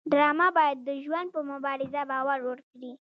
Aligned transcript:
ډرامه 0.11 0.47
باید 0.57 0.77
د 0.87 0.89
ژوند 1.03 1.27
په 1.35 1.41
مبارزه 1.51 2.01
باور 2.11 2.39
ورکړي 2.43 2.91